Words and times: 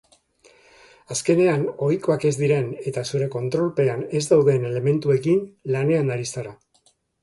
Azkenean 1.15 1.65
ohikoak 1.89 2.25
ez 2.31 2.33
diren 2.41 2.73
eta 2.93 3.05
zure 3.13 3.31
kontrolpean 3.37 4.05
ez 4.09 4.25
dauden 4.35 4.69
elementuekin 4.75 5.49
lanean 5.79 6.15
ari 6.19 6.31
zara. 6.37 6.61